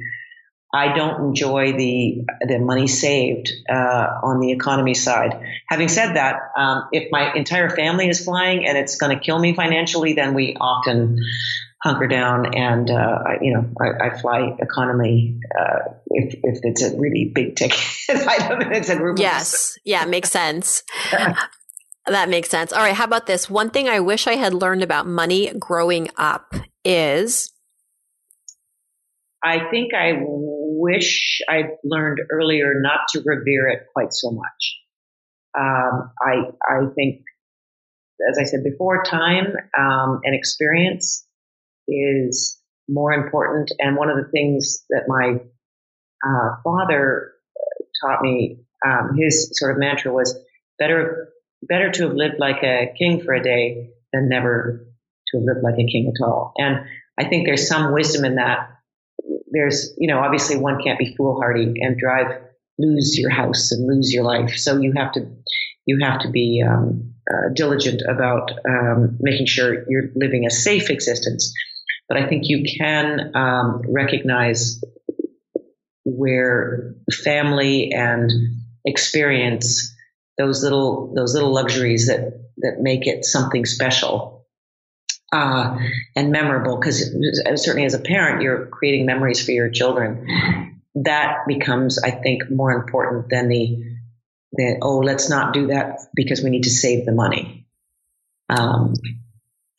[0.71, 5.41] I don't enjoy the the money saved uh, on the economy side.
[5.67, 9.39] Having said that, um, if my entire family is flying and it's going to kill
[9.39, 11.17] me financially, then we often
[11.83, 16.97] hunker down and uh, you know I, I fly economy uh, if if it's a
[16.97, 19.13] really big ticket item and it's a.
[19.17, 20.83] Yes, yeah, makes sense.
[22.05, 22.73] that makes sense.
[22.73, 23.49] All right, how about this?
[23.49, 26.53] One thing I wish I had learned about money growing up
[26.83, 27.51] is.
[29.41, 34.77] I think I wish I'd learned earlier not to revere it quite so much.
[35.57, 37.21] Um, I I think,
[38.29, 41.25] as I said before, time um, and experience
[41.89, 43.71] is more important.
[43.79, 45.37] And one of the things that my
[46.25, 47.33] uh, father
[48.01, 50.37] taught me, um, his sort of mantra was
[50.77, 51.29] better,
[51.61, 54.87] better to have lived like a king for a day than never
[55.27, 56.53] to have lived like a king at all.
[56.57, 56.85] And
[57.17, 58.69] I think there's some wisdom in that.
[59.51, 62.41] There's, you know, obviously one can't be foolhardy and drive,
[62.77, 64.55] lose your house and lose your life.
[64.55, 65.27] So you have to,
[65.85, 70.89] you have to be um, uh, diligent about um, making sure you're living a safe
[70.89, 71.53] existence.
[72.09, 74.83] But I think you can um, recognize
[76.03, 78.31] where family and
[78.83, 79.95] experience
[80.37, 84.47] those little those little luxuries that that make it something special
[85.31, 85.77] uh,
[86.15, 86.77] and memorable.
[86.77, 87.13] Because
[87.55, 90.81] certainly as a parent, you're creating memories for your children.
[90.95, 93.85] That becomes, I think, more important than the
[94.81, 97.67] oh, let's not do that because we need to save the money.
[98.49, 98.95] Um,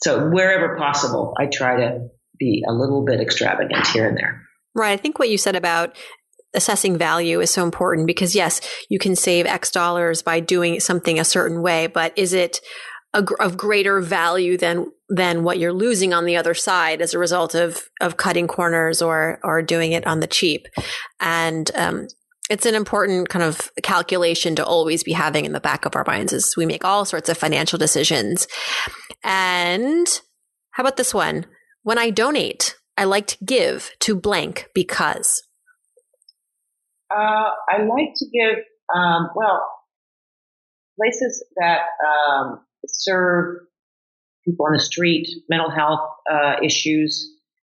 [0.02, 2.10] so wherever possible, I try to
[2.40, 4.42] be a little bit extravagant here and there.
[4.74, 4.92] Right.
[4.92, 5.96] I think what you said about
[6.54, 11.20] assessing value is so important because yes, you can save X dollars by doing something
[11.20, 12.60] a certain way, but is it
[13.14, 17.18] a, of greater value than than what you're losing on the other side as a
[17.18, 20.66] result of of cutting corners or or doing it on the cheap?
[21.20, 22.08] And um,
[22.48, 26.04] it's an important kind of calculation to always be having in the back of our
[26.04, 28.48] minds as we make all sorts of financial decisions.
[29.22, 30.06] And
[30.72, 31.46] how about this one?
[31.82, 35.42] When I donate, I like to give to blank because.
[37.10, 38.64] Uh, I like to give,
[38.94, 39.62] um, well,
[40.98, 43.62] places that um, serve
[44.44, 47.32] people on the street, mental health uh, issues.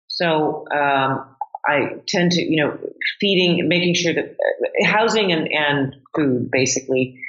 [0.09, 1.37] So um,
[1.67, 2.79] I tend to, you know,
[3.21, 7.21] feeding, making sure that uh, housing and, and food basically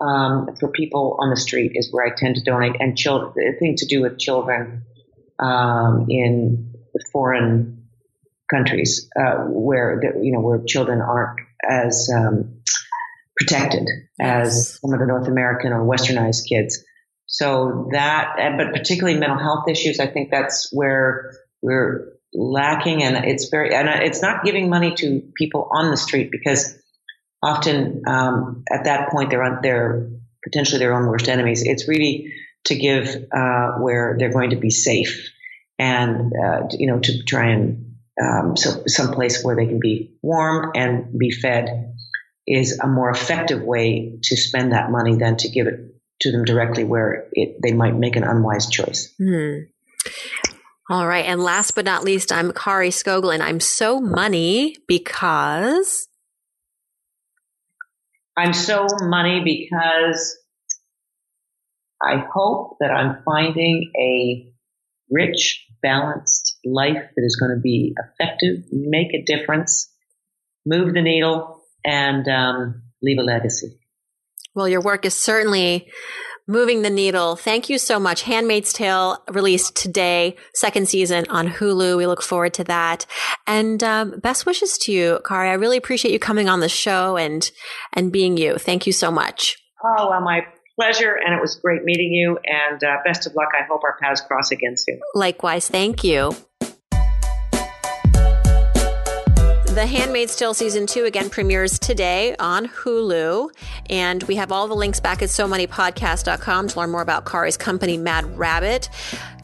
[0.00, 3.76] um, for people on the street is where I tend to donate, and children, thing
[3.76, 4.84] to do with children
[5.38, 6.74] um, in
[7.12, 7.88] foreign
[8.52, 12.60] countries uh, where the, you know where children aren't as um,
[13.36, 13.88] protected
[14.20, 16.84] as some of the North American or Westernized kids.
[17.26, 21.32] So that, but particularly mental health issues, I think that's where
[21.62, 26.30] we're lacking, and it's very, and it's not giving money to people on the street
[26.30, 26.76] because
[27.42, 30.08] often um, at that point they're on, they're
[30.44, 31.62] potentially their own worst enemies.
[31.64, 32.32] It's really
[32.64, 35.30] to give uh, where they're going to be safe
[35.78, 40.16] and uh, you know to try and um, so some place where they can be
[40.22, 41.94] warm and be fed
[42.46, 46.44] is a more effective way to spend that money than to give it to them
[46.44, 49.12] directly where it, they might make an unwise choice.
[49.18, 49.60] Hmm.
[50.90, 51.24] All right.
[51.24, 53.40] And last but not least, I'm Kari Skogland.
[53.40, 56.06] I'm so money because.
[58.36, 60.36] I'm so money because
[62.02, 64.52] I hope that I'm finding a
[65.10, 69.92] rich, balanced life that is going to be effective, make a difference,
[70.66, 73.78] move the needle, and um, leave a legacy.
[74.54, 75.90] Well, your work is certainly
[76.46, 77.36] moving the needle.
[77.36, 78.22] Thank you so much.
[78.22, 81.96] Handmaid's Tale released today, second season on Hulu.
[81.96, 83.06] We look forward to that.
[83.46, 85.48] And um, best wishes to you, Kari.
[85.48, 87.50] I really appreciate you coming on the show and
[87.92, 88.56] and being you.
[88.58, 89.56] Thank you so much.
[89.82, 90.42] Oh, well, my
[90.76, 92.38] pleasure, and it was great meeting you.
[92.44, 93.48] And uh, best of luck.
[93.58, 95.00] I hope our paths cross again soon.
[95.14, 95.68] Likewise.
[95.68, 96.32] Thank you.
[99.74, 103.50] The Handmaid's Tale season two again premieres today on Hulu.
[103.90, 107.56] And we have all the links back at so moneypodcast.com to learn more about Kari's
[107.56, 108.88] company, Mad Rabbit.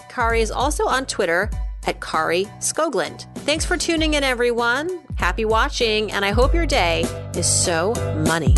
[0.08, 1.50] Kari is also on Twitter
[1.86, 3.26] at Kari Skogland.
[3.38, 5.00] Thanks for tuning in, everyone.
[5.16, 7.02] Happy watching, and I hope your day
[7.34, 7.92] is so
[8.24, 8.54] money.